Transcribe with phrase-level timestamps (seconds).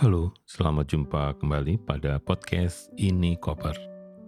[0.00, 3.76] Halo, selamat jumpa kembali pada podcast Ini Koper,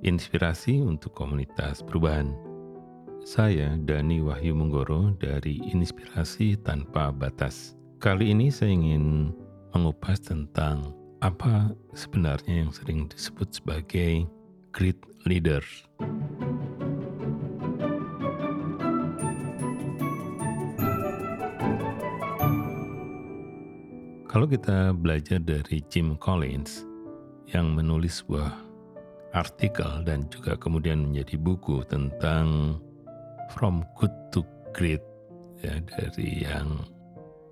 [0.05, 2.29] inspirasi untuk komunitas perubahan.
[3.25, 7.73] Saya Dani Wahyu Munggoro dari Inspirasi Tanpa Batas.
[8.05, 9.33] Kali ini saya ingin
[9.73, 10.93] mengupas tentang
[11.25, 14.29] apa sebenarnya yang sering disebut sebagai
[14.77, 15.65] great leader.
[24.33, 26.89] Kalau kita belajar dari Jim Collins
[27.53, 28.49] yang menulis sebuah
[29.37, 32.81] artikel dan juga kemudian menjadi buku tentang
[33.53, 34.41] From Good to
[34.73, 35.05] Great
[35.61, 36.81] ya dari yang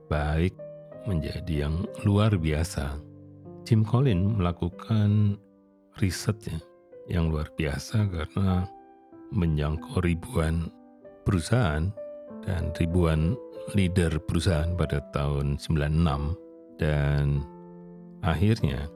[0.08, 0.56] baik
[1.04, 2.96] menjadi yang luar biasa.
[3.68, 5.36] Jim Collins melakukan
[6.00, 6.56] riset ya,
[7.12, 8.64] yang luar biasa karena
[9.36, 10.72] menjangkau ribuan
[11.28, 11.92] perusahaan
[12.48, 13.36] dan ribuan
[13.76, 16.48] leader perusahaan pada tahun 96
[16.80, 17.44] dan
[18.24, 18.88] akhirnya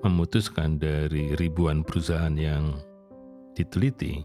[0.00, 2.80] memutuskan dari ribuan perusahaan yang
[3.52, 4.24] diteliti,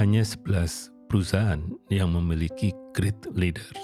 [0.00, 1.60] hanya 11 perusahaan
[1.92, 3.76] yang memiliki great leaders.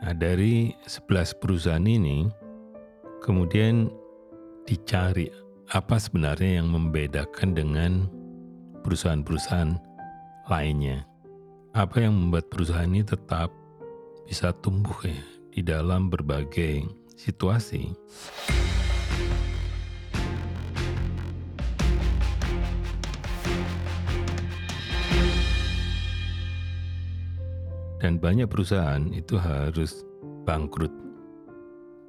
[0.00, 2.26] Nah, dari 11 perusahaan ini,
[3.20, 3.92] kemudian
[4.64, 5.28] dicari
[5.76, 7.92] apa sebenarnya yang membedakan dengan
[8.80, 9.76] perusahaan-perusahaan
[10.48, 11.04] lainnya.
[11.72, 13.48] Apa yang membuat perusahaan ini tetap
[14.28, 17.92] bisa tumbuh ya di dalam berbagai situasi.
[28.02, 30.02] Dan banyak perusahaan itu harus
[30.42, 30.90] bangkrut.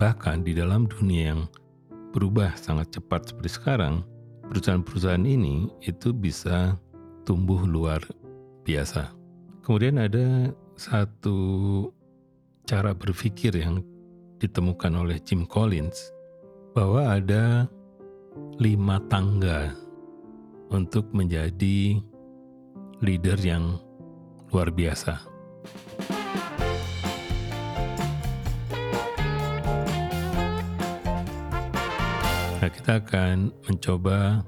[0.02, 1.42] Bahkan di dalam dunia yang
[2.10, 4.02] berubah sangat cepat seperti sekarang,
[4.50, 6.82] perusahaan-perusahaan ini itu bisa
[7.30, 8.02] tumbuh luar
[8.66, 9.14] biasa.
[9.62, 11.38] Kemudian ada satu
[12.64, 13.84] cara berpikir yang
[14.40, 16.12] ditemukan oleh Jim Collins
[16.72, 17.68] bahwa ada
[18.58, 19.76] lima tangga
[20.72, 22.00] untuk menjadi
[23.04, 23.84] leader yang
[24.50, 25.20] luar biasa.
[32.64, 34.40] Nah, kita akan mencoba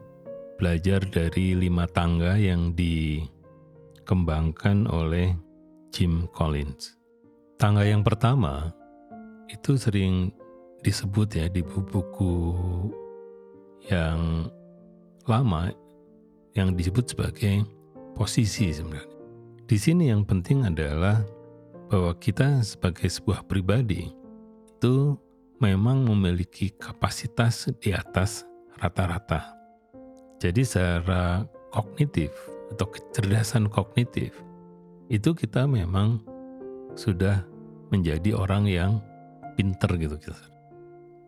[0.55, 5.35] belajar dari lima tangga yang dikembangkan oleh
[5.91, 7.04] Jim Collins.
[7.55, 8.75] Tangga yang pertama
[9.47, 10.35] itu sering
[10.83, 12.35] disebut ya di buku-buku
[13.87, 14.51] yang
[15.23, 15.71] lama
[16.51, 17.63] yang disebut sebagai
[18.11, 19.07] posisi sebenarnya.
[19.65, 21.23] Di sini yang penting adalah
[21.87, 24.11] bahwa kita sebagai sebuah pribadi
[24.67, 25.15] itu
[25.63, 28.43] memang memiliki kapasitas di atas
[28.83, 29.55] rata-rata.
[30.43, 32.35] Jadi secara kognitif
[32.75, 34.35] atau kecerdasan kognitif
[35.07, 36.34] itu kita memang
[36.95, 37.43] sudah
[37.91, 38.91] menjadi orang yang
[39.55, 40.35] pinter gitu gitu.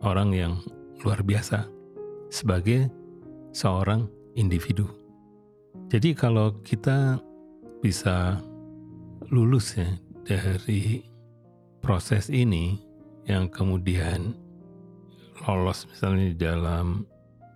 [0.02, 0.60] Orang yang
[1.04, 1.68] luar biasa
[2.28, 2.90] sebagai
[3.54, 4.86] seorang individu.
[5.88, 7.16] Jadi kalau kita
[7.80, 8.36] bisa
[9.32, 9.88] lulus ya
[10.26, 11.00] dari
[11.80, 12.76] proses ini
[13.24, 14.36] yang kemudian
[15.46, 17.06] lolos misalnya di dalam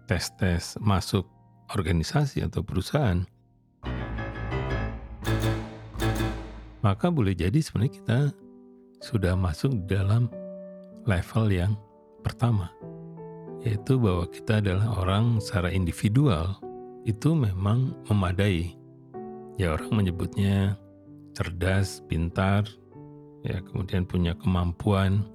[0.06, 1.26] tes-tes masuk
[1.72, 3.24] organisasi atau perusahaan,
[6.82, 8.18] maka boleh jadi sebenarnya kita
[9.02, 10.26] sudah masuk dalam
[11.06, 11.74] level yang
[12.22, 12.70] pertama,
[13.66, 16.58] yaitu bahwa kita adalah orang secara individual
[17.02, 18.74] itu memang memadai.
[19.58, 20.78] Ya orang menyebutnya
[21.34, 22.66] cerdas, pintar,
[23.42, 25.26] ya kemudian punya kemampuan,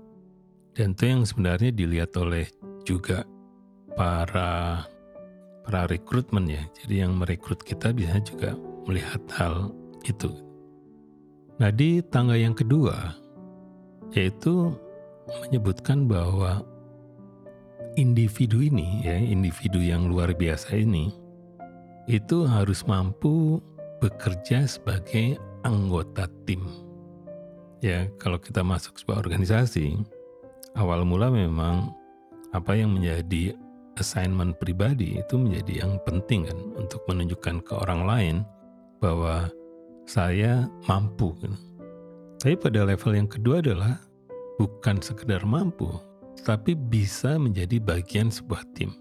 [0.75, 2.47] dan itu yang sebenarnya dilihat oleh
[2.87, 3.27] juga
[3.99, 4.83] para
[5.67, 6.63] para rekrutmen ya.
[6.79, 8.55] Jadi yang merekrut kita bisa juga
[8.87, 9.75] melihat hal
[10.07, 10.46] itu.
[11.57, 13.17] Nah di tangga yang kedua,
[14.13, 14.73] yaitu
[15.45, 16.61] menyebutkan bahwa
[17.97, 21.09] individu ini, ya individu yang luar biasa ini,
[22.05, 23.57] itu harus mampu
[23.97, 26.61] bekerja sebagai anggota tim.
[27.81, 29.97] Ya, kalau kita masuk sebuah organisasi,
[30.77, 31.93] awal mula memang
[32.53, 33.57] apa yang menjadi
[33.97, 38.35] assignment pribadi itu menjadi yang penting kan untuk menunjukkan ke orang lain
[39.01, 39.49] bahwa
[40.07, 41.35] saya mampu.
[41.43, 41.53] Gitu.
[42.39, 43.99] Tapi pada level yang kedua adalah
[44.55, 45.91] bukan sekedar mampu,
[46.47, 48.95] tapi bisa menjadi bagian sebuah tim.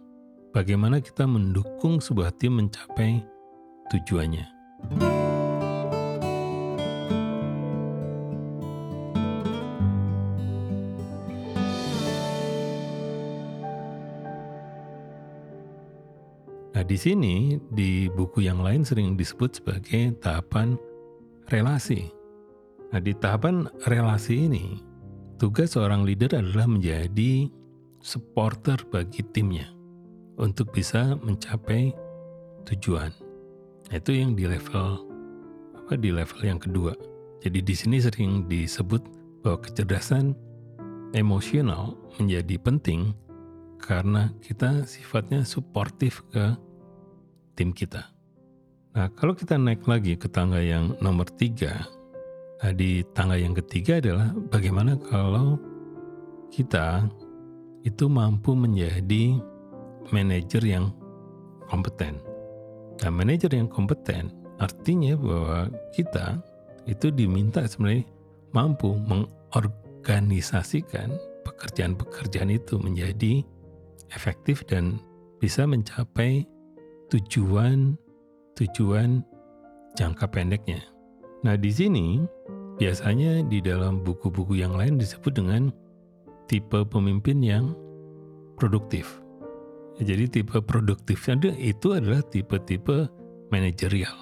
[0.51, 3.23] Bagaimana kita mendukung sebuah tim mencapai
[3.95, 4.45] tujuannya.
[16.77, 20.77] Nah, di sini di buku yang lain sering disebut sebagai tahapan
[21.51, 22.11] relasi.
[22.91, 24.79] Nah, di tahapan relasi ini,
[25.39, 27.51] tugas seorang leader adalah menjadi
[28.01, 29.67] supporter bagi timnya
[30.39, 31.91] untuk bisa mencapai
[32.67, 33.11] tujuan.
[33.91, 35.07] Itu yang di level
[35.87, 36.95] apa di level yang kedua.
[37.43, 39.03] Jadi di sini sering disebut
[39.47, 40.35] bahwa kecerdasan
[41.15, 43.15] emosional menjadi penting
[43.79, 46.59] karena kita sifatnya suportif ke
[47.55, 48.16] tim kita.
[48.97, 51.85] Nah, kalau kita naik lagi ke tangga yang nomor tiga,
[52.65, 55.61] nah di tangga yang ketiga adalah bagaimana kalau
[56.49, 57.05] kita
[57.85, 59.37] itu mampu menjadi
[60.09, 60.97] manajer yang
[61.69, 62.25] kompeten.
[63.05, 66.41] Nah, manajer yang kompeten artinya bahwa kita
[66.89, 68.09] itu diminta sebenarnya
[68.57, 71.13] mampu mengorganisasikan
[71.45, 73.45] pekerjaan-pekerjaan itu menjadi
[74.17, 74.97] efektif dan
[75.37, 76.49] bisa mencapai
[78.57, 79.21] tujuan-tujuan
[79.97, 80.81] jangka pendeknya.
[81.45, 82.25] Nah, di sini
[82.81, 85.69] biasanya di dalam buku-buku yang lain disebut dengan
[86.49, 87.77] tipe pemimpin yang
[88.57, 89.21] produktif.
[89.97, 93.09] Jadi tipe produktifnya itu adalah tipe-tipe
[93.49, 94.13] manajerial.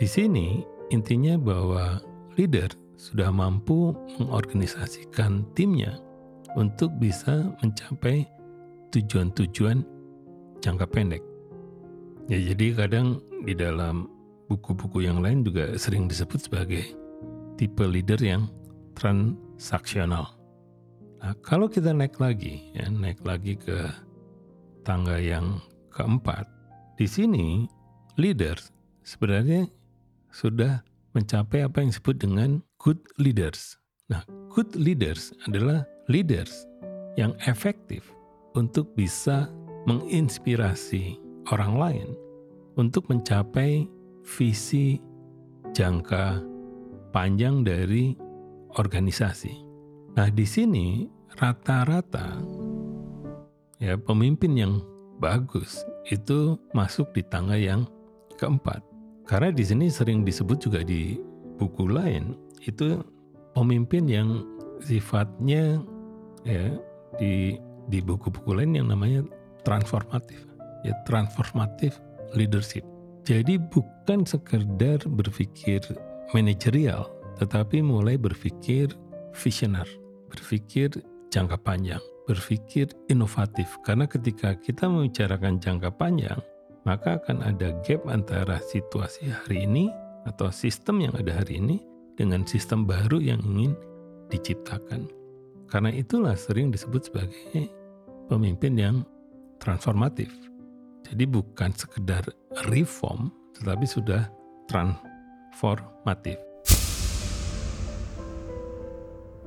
[0.00, 2.00] Di sini intinya bahwa
[2.40, 5.96] leader sudah mampu mengorganisasikan timnya
[6.52, 8.28] untuk bisa mencapai
[8.92, 9.80] tujuan-tujuan
[10.60, 11.24] jangka pendek.
[12.28, 14.04] Ya jadi kadang di dalam
[14.52, 16.84] buku-buku yang lain juga sering disebut sebagai
[17.56, 18.52] tipe leader yang
[18.92, 20.36] transaksional.
[21.24, 23.88] Nah, kalau kita naik lagi, ya, naik lagi ke
[24.84, 25.60] tangga yang
[25.92, 26.44] keempat,
[27.00, 27.64] di sini
[28.20, 28.56] leader
[29.04, 29.68] sebenarnya
[30.32, 30.84] sudah
[31.16, 33.76] mencapai apa yang disebut dengan good leaders.
[34.08, 36.64] Nah, good leaders adalah leaders
[37.20, 38.08] yang efektif
[38.56, 39.52] untuk bisa
[39.84, 41.20] menginspirasi
[41.52, 42.08] orang lain
[42.80, 43.84] untuk mencapai
[44.24, 44.96] visi
[45.76, 46.40] jangka
[47.12, 48.16] panjang dari
[48.80, 49.52] organisasi.
[50.16, 51.04] Nah, di sini
[51.36, 52.40] rata-rata
[53.78, 54.74] ya pemimpin yang
[55.20, 57.84] bagus itu masuk di tangga yang
[58.40, 58.80] keempat.
[59.28, 61.20] Karena di sini sering disebut juga di
[61.60, 63.00] buku lain itu
[63.56, 64.44] pemimpin yang
[64.80, 65.80] sifatnya
[66.44, 66.72] ya
[67.18, 67.58] di
[67.90, 69.26] di buku-buku lain yang namanya
[69.66, 70.46] transformatif
[70.86, 71.98] ya transformatif
[72.32, 72.86] leadership
[73.28, 75.84] jadi bukan sekedar berpikir
[76.32, 78.90] manajerial, tetapi mulai berpikir
[79.36, 79.86] visioner,
[80.32, 80.90] berpikir
[81.28, 83.68] jangka panjang, berpikir inovatif.
[83.84, 86.40] Karena ketika kita membicarakan jangka panjang,
[86.88, 89.92] maka akan ada gap antara situasi hari ini
[90.24, 91.76] atau sistem yang ada hari ini
[92.20, 93.72] dengan sistem baru yang ingin
[94.28, 95.08] diciptakan.
[95.72, 97.72] Karena itulah sering disebut sebagai
[98.28, 98.96] pemimpin yang
[99.56, 100.28] transformatif.
[101.08, 102.28] Jadi bukan sekedar
[102.68, 104.28] reform, tetapi sudah
[104.68, 106.36] transformatif.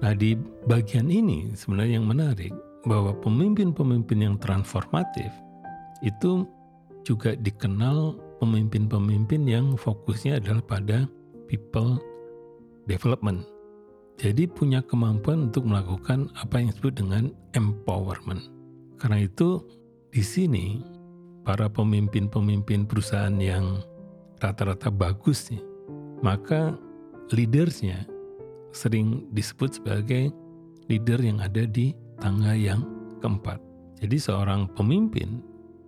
[0.01, 0.33] Nah di
[0.65, 2.51] bagian ini sebenarnya yang menarik
[2.83, 5.31] bahwa pemimpin-pemimpin yang transformatif
[6.03, 6.43] itu
[7.07, 11.07] juga dikenal pemimpin-pemimpin yang fokusnya adalah pada
[11.47, 11.95] people
[12.87, 13.45] development.
[14.21, 17.23] Jadi punya kemampuan untuk melakukan apa yang disebut dengan
[17.57, 18.53] empowerment.
[19.01, 19.65] Karena itu
[20.13, 20.85] di sini
[21.43, 23.81] para pemimpin-pemimpin perusahaan yang
[24.39, 25.63] rata-rata bagus nih,
[26.21, 26.77] maka
[27.33, 28.05] leadersnya
[28.71, 30.29] sering disebut sebagai
[30.87, 32.85] leader yang ada di tangga yang
[33.19, 33.59] keempat.
[33.99, 35.41] Jadi seorang pemimpin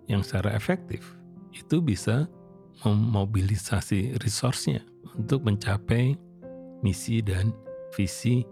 [0.08, 1.16] yang secara efektif
[1.52, 2.28] itu bisa
[2.84, 4.84] memobilisasi resource-nya
[5.16, 6.16] untuk mencapai
[6.80, 7.52] misi dan
[7.94, 8.44] visi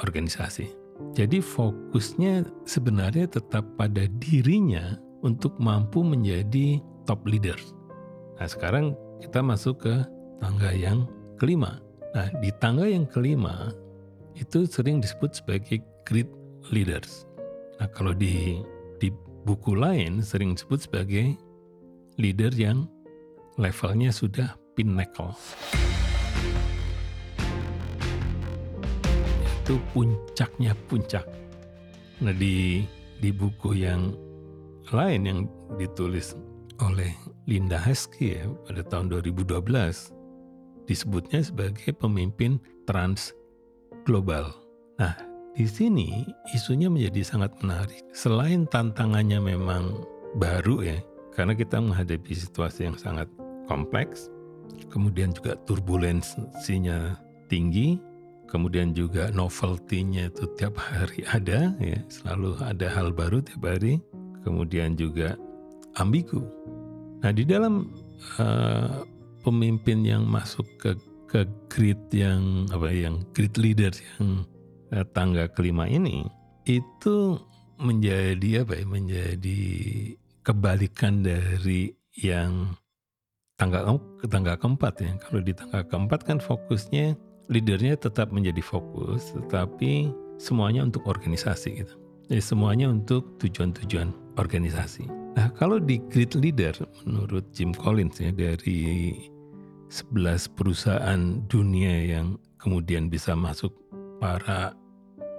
[0.00, 0.68] organisasi.
[1.12, 7.58] Jadi fokusnya sebenarnya tetap pada dirinya untuk mampu menjadi top leader.
[8.38, 9.94] Nah, sekarang kita masuk ke
[10.38, 11.06] tangga yang
[11.38, 11.82] kelima.
[12.12, 13.72] Nah, di tangga yang kelima
[14.38, 16.28] itu sering disebut sebagai great
[16.70, 17.26] leaders.
[17.80, 18.62] Nah, kalau di
[19.02, 19.10] di
[19.42, 21.34] buku lain sering disebut sebagai
[22.18, 22.86] leader yang
[23.58, 25.34] levelnya sudah pinnacle.
[29.62, 31.22] Itu puncaknya puncak.
[32.18, 32.82] Nah, di
[33.22, 34.10] di buku yang
[34.90, 35.40] lain yang
[35.78, 36.34] ditulis
[36.82, 37.14] oleh
[37.46, 39.62] Linda Heskey ya, pada tahun 2012
[40.90, 42.58] disebutnya sebagai pemimpin
[42.90, 43.30] trans
[44.02, 44.50] global.
[44.98, 45.14] Nah,
[45.54, 48.02] di sini isunya menjadi sangat menarik.
[48.10, 50.02] Selain tantangannya memang
[50.42, 50.98] baru ya,
[51.38, 53.30] karena kita menghadapi situasi yang sangat
[53.70, 54.26] kompleks,
[54.90, 57.14] kemudian juga turbulensinya
[57.46, 58.02] tinggi,
[58.52, 63.96] kemudian juga novelty-nya itu tiap hari ada ya, selalu ada hal baru tiap hari.
[64.44, 65.38] Kemudian juga
[65.96, 66.42] ambigu.
[67.22, 67.88] Nah, di dalam
[68.42, 69.06] uh,
[69.40, 70.92] pemimpin yang masuk ke
[71.32, 74.44] ke grid yang apa yang grid leader yang
[74.92, 76.28] eh, tangga kelima ini
[76.68, 77.40] itu
[77.80, 79.62] menjadi apa ya menjadi
[80.44, 81.88] kebalikan dari
[82.20, 82.76] yang
[83.56, 83.96] tangga
[84.28, 85.12] tangga keempat ya.
[85.22, 87.16] Kalau di tangga keempat kan fokusnya
[87.50, 91.94] leadernya tetap menjadi fokus tetapi semuanya untuk organisasi gitu
[92.30, 95.06] jadi semuanya untuk tujuan-tujuan organisasi
[95.38, 96.74] nah kalau di grid leader
[97.08, 99.14] menurut Jim Collins ya dari
[99.88, 103.72] 11 perusahaan dunia yang kemudian bisa masuk
[104.22, 104.72] para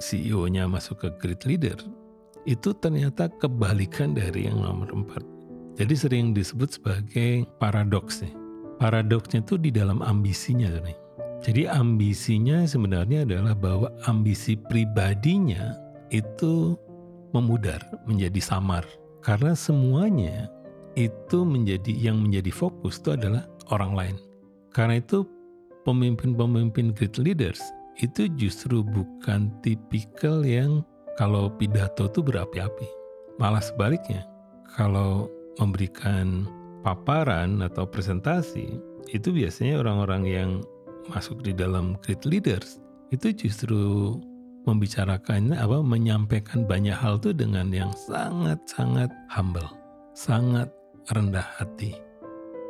[0.04, 1.80] CEO-nya masuk ke grid leader
[2.44, 5.80] itu ternyata kebalikan dari yang nomor 4.
[5.80, 8.36] Jadi sering disebut sebagai paradoks nih.
[8.78, 10.98] Paradoksnya itu di dalam ambisinya nih.
[11.44, 15.76] Jadi ambisinya sebenarnya adalah bahwa ambisi pribadinya
[16.08, 16.80] itu
[17.36, 18.88] memudar, menjadi samar.
[19.20, 20.48] Karena semuanya
[20.96, 23.44] itu menjadi yang menjadi fokus itu adalah
[23.76, 24.16] orang lain.
[24.72, 25.28] Karena itu
[25.84, 27.60] pemimpin-pemimpin great leaders
[28.00, 30.80] itu justru bukan tipikal yang
[31.20, 32.88] kalau pidato itu berapi-api.
[33.38, 34.26] Malah sebaliknya,
[34.80, 36.48] kalau memberikan
[36.82, 38.82] paparan atau presentasi,
[39.14, 40.50] itu biasanya orang-orang yang
[41.12, 42.80] masuk di dalam great leaders
[43.12, 44.16] itu justru
[44.64, 49.68] membicarakannya apa menyampaikan banyak hal itu dengan yang sangat-sangat humble,
[50.16, 50.72] sangat
[51.12, 52.00] rendah hati.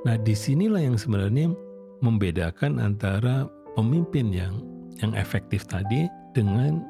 [0.04, 1.54] Nah, di sinilah yang sebenarnya
[2.02, 3.48] membedakan antara
[3.78, 4.54] pemimpin yang
[5.00, 6.82] yang efektif tadi dengan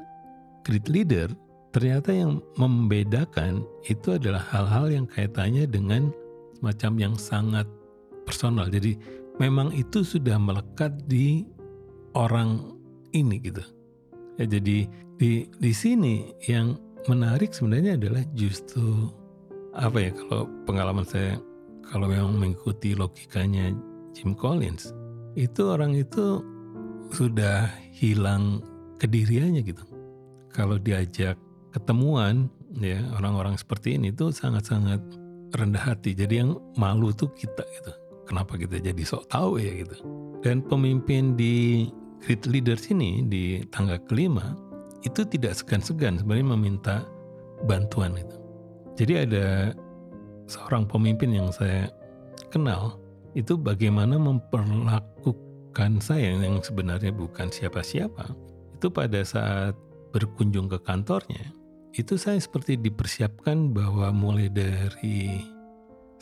[0.64, 1.28] great leader
[1.74, 6.14] ternyata yang membedakan itu adalah hal-hal yang kaitannya dengan
[6.62, 7.68] macam yang sangat
[8.24, 8.70] personal.
[8.70, 8.96] Jadi
[9.38, 11.46] memang itu sudah melekat di
[12.14, 12.78] orang
[13.14, 13.62] ini gitu.
[14.38, 14.86] Ya, jadi
[15.18, 19.10] di di sini yang menarik sebenarnya adalah justru
[19.74, 21.38] apa ya kalau pengalaman saya
[21.90, 23.74] kalau memang mengikuti logikanya
[24.14, 24.94] Jim Collins
[25.34, 26.42] itu orang itu
[27.10, 28.62] sudah hilang
[29.02, 29.84] kediriannya gitu.
[30.54, 31.34] Kalau diajak
[31.74, 35.02] ketemuan ya orang-orang seperti ini tuh sangat-sangat
[35.54, 36.14] rendah hati.
[36.14, 37.92] Jadi yang malu tuh kita gitu.
[38.24, 39.96] Kenapa kita jadi sok tahu ya gitu.
[40.40, 41.88] Dan pemimpin di
[42.24, 44.56] Great Leaders ini di tangga kelima
[45.04, 46.96] itu tidak segan-segan sebenarnya meminta
[47.68, 48.36] bantuan itu.
[48.96, 49.46] Jadi ada
[50.48, 51.92] seorang pemimpin yang saya
[52.48, 52.96] kenal
[53.36, 58.32] itu bagaimana memperlakukan saya yang sebenarnya bukan siapa-siapa.
[58.78, 59.76] Itu pada saat
[60.14, 61.50] berkunjung ke kantornya,
[61.92, 65.42] itu saya seperti dipersiapkan bahwa mulai dari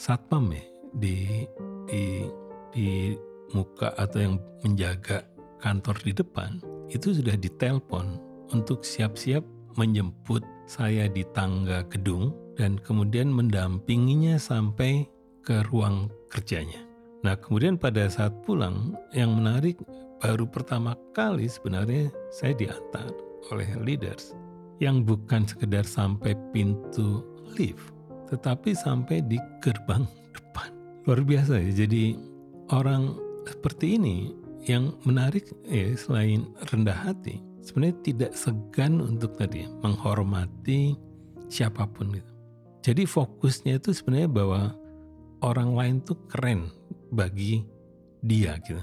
[0.00, 0.64] satpam ya
[0.96, 1.44] di
[1.92, 2.24] di
[2.72, 3.12] di
[3.52, 5.28] muka atau yang menjaga
[5.60, 6.50] kantor di depan
[6.88, 8.16] itu sudah ditelepon
[8.56, 9.44] untuk siap-siap
[9.76, 15.04] menjemput saya di tangga gedung dan kemudian mendampinginya sampai
[15.44, 16.80] ke ruang kerjanya.
[17.24, 19.76] Nah kemudian pada saat pulang yang menarik
[20.20, 23.12] baru pertama kali sebenarnya saya diantar
[23.52, 24.32] oleh leaders
[24.80, 27.92] yang bukan sekedar sampai pintu lift
[28.32, 30.81] tetapi sampai di gerbang depan.
[31.02, 32.14] Luar biasa ya jadi
[32.70, 34.30] orang seperti ini
[34.62, 40.94] yang menarik ya selain rendah hati sebenarnya tidak segan untuk tadi menghormati
[41.50, 42.32] siapa pun gitu.
[42.82, 44.62] Jadi fokusnya itu sebenarnya bahwa
[45.42, 46.70] orang lain tuh keren
[47.14, 47.62] bagi
[48.22, 48.82] dia gitu.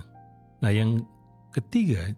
[0.63, 1.03] Nah yang
[1.51, 2.15] ketiga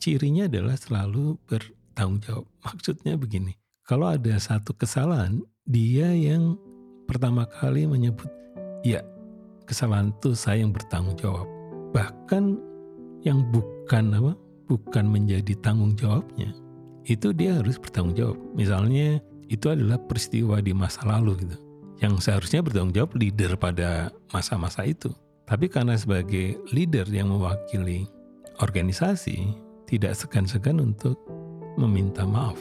[0.00, 2.46] cirinya adalah selalu bertanggung jawab.
[2.64, 6.60] Maksudnya begini, kalau ada satu kesalahan, dia yang
[7.08, 8.28] pertama kali menyebut,
[8.84, 9.00] ya
[9.66, 11.44] kesalahan itu saya yang bertanggung jawab.
[11.92, 12.56] Bahkan
[13.26, 14.32] yang bukan apa,
[14.70, 16.54] bukan menjadi tanggung jawabnya,
[17.06, 18.38] itu dia harus bertanggung jawab.
[18.54, 19.18] Misalnya
[19.50, 21.58] itu adalah peristiwa di masa lalu gitu,
[21.98, 25.10] yang seharusnya bertanggung jawab leader pada masa-masa itu.
[25.46, 28.06] Tapi karena sebagai leader yang mewakili
[28.58, 29.54] organisasi,
[29.86, 31.14] tidak segan-segan untuk
[31.78, 32.58] meminta maaf.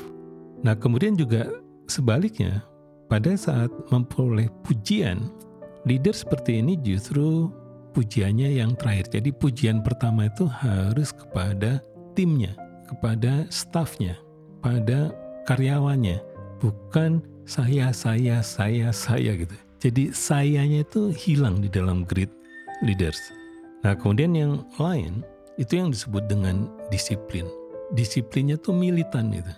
[0.62, 1.50] Nah kemudian juga
[1.89, 2.62] sebaliknya,
[3.09, 5.29] pada saat memperoleh pujian,
[5.86, 7.50] leader seperti ini justru
[7.96, 9.08] pujiannya yang terakhir.
[9.22, 11.80] Jadi pujian pertama itu harus kepada
[12.18, 12.51] timnya,
[12.89, 14.20] kepada staffnya,
[14.60, 15.15] pada
[15.48, 16.20] karyawannya,
[16.60, 19.56] bukan saya, saya, saya, saya gitu.
[19.80, 22.30] Jadi sayanya itu hilang di dalam grid
[22.82, 23.22] leaders.
[23.86, 25.22] Nah, kemudian yang lain
[25.62, 27.46] itu yang disebut dengan disiplin.
[27.94, 29.54] Disiplinnya tuh militan itu.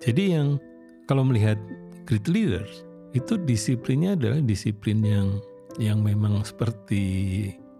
[0.00, 0.56] Jadi yang
[1.04, 1.60] kalau melihat
[2.08, 5.42] great leaders itu disiplinnya adalah disiplin yang
[5.80, 7.02] yang memang seperti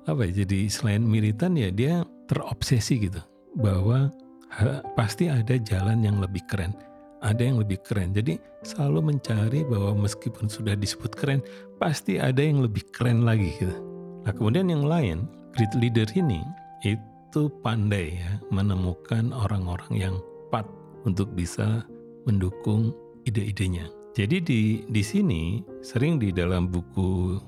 [0.08, 0.42] apa ya?
[0.42, 3.20] Jadi selain militan ya dia terobsesi gitu
[3.60, 4.08] bahwa
[4.56, 6.72] ha, pasti ada jalan yang lebih keren,
[7.20, 8.16] ada yang lebih keren.
[8.16, 11.44] Jadi selalu mencari bahwa meskipun sudah disebut keren,
[11.76, 13.76] pasti ada yang lebih keren lagi gitu.
[14.24, 16.40] Nah kemudian yang lain great leader ini
[16.86, 20.14] itu pandai ya menemukan orang-orang yang
[20.48, 20.66] pat
[21.06, 21.84] untuk bisa
[22.24, 22.92] mendukung
[23.24, 23.88] ide-idenya.
[24.18, 27.38] Jadi di di sini sering di dalam buku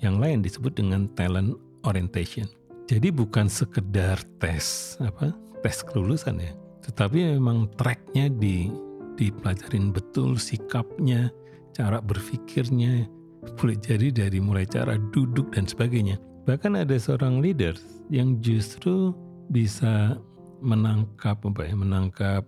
[0.00, 2.48] yang lain disebut dengan talent orientation.
[2.86, 5.34] Jadi bukan sekedar tes apa
[5.64, 6.52] tes kelulusan ya,
[6.86, 8.70] tetapi memang tracknya di
[9.16, 11.32] dipelajarin betul sikapnya,
[11.72, 13.08] cara berpikirnya,
[13.56, 16.20] boleh jadi dari mulai cara duduk dan sebagainya.
[16.46, 17.74] Bahkan ada seorang leader
[18.12, 19.10] yang justru
[19.50, 20.14] bisa
[20.62, 22.42] menangkap apa ya, menangkap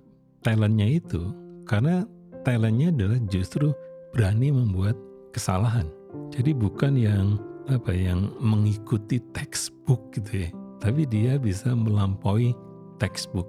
[0.47, 1.35] talentnya itu
[1.67, 2.07] karena
[2.47, 3.75] talentnya adalah justru
[4.14, 4.95] berani membuat
[5.35, 5.98] kesalahan.
[6.33, 7.27] Jadi bukan yang
[7.69, 12.57] apa yang mengikuti textbook gitu ya, tapi dia bisa melampaui
[12.97, 13.49] textbook.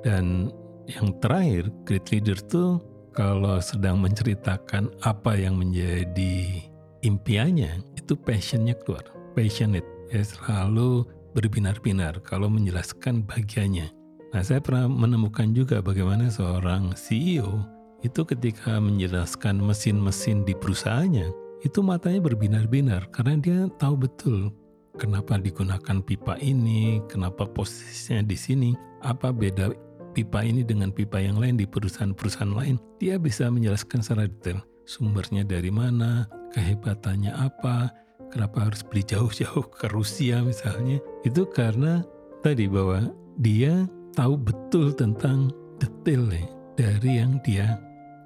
[0.00, 0.48] Dan
[0.88, 2.80] yang terakhir, great leader tuh
[3.12, 6.64] kalau sedang menceritakan apa yang menjadi
[7.04, 9.04] impiannya, itu passionnya keluar.
[9.36, 11.04] Passionate, ya selalu
[11.36, 13.92] berbinar-binar kalau menjelaskan bagiannya.
[14.28, 17.64] Nah, saya pernah menemukan juga bagaimana seorang CEO
[18.04, 21.26] itu ketika menjelaskan mesin-mesin di perusahaannya,
[21.66, 24.54] itu matanya berbinar-binar karena dia tahu betul
[24.98, 28.70] kenapa digunakan pipa ini, kenapa posisinya di sini,
[29.06, 29.70] apa beda
[30.12, 32.76] pipa ini dengan pipa yang lain di perusahaan-perusahaan lain.
[32.98, 37.92] Dia bisa menjelaskan secara detail sumbernya dari mana, kehebatannya apa,
[38.34, 40.98] kenapa harus beli jauh-jauh ke Rusia misalnya.
[41.22, 42.02] Itu karena
[42.42, 43.06] tadi bahwa
[43.38, 43.86] dia
[44.18, 46.26] tahu betul tentang detail
[46.74, 47.78] dari yang dia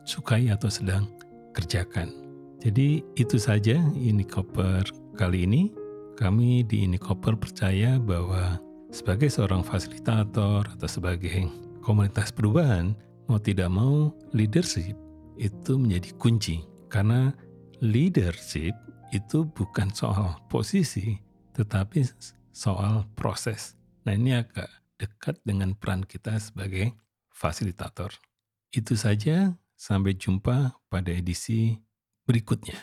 [0.09, 1.11] sukai atau sedang
[1.53, 2.22] kerjakan.
[2.62, 4.87] Jadi itu saja ini koper
[5.19, 5.75] kali ini.
[6.14, 8.62] Kami di ini koper percaya bahwa
[8.95, 11.50] sebagai seorang fasilitator atau sebagai
[11.83, 12.95] komunitas perubahan,
[13.26, 14.95] mau tidak mau leadership
[15.35, 16.62] itu menjadi kunci.
[16.87, 17.35] Karena
[17.83, 18.78] leadership
[19.11, 21.18] itu bukan soal posisi,
[21.59, 22.07] tetapi
[22.55, 23.75] soal proses.
[24.07, 24.70] Nah ini agak
[25.03, 26.94] dekat dengan peran kita sebagai
[27.35, 28.14] fasilitator.
[28.70, 31.75] Itu saja, sampai jumpa pada edisi
[32.27, 32.77] berikutnya.